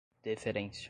[0.25, 0.79] deferência